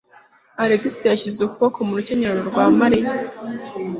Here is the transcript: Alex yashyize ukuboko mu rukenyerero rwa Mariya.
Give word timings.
Alex 0.63 0.83
yashyize 1.11 1.39
ukuboko 1.43 1.77
mu 1.87 1.93
rukenyerero 1.97 2.41
rwa 2.49 2.65
Mariya. 2.79 3.13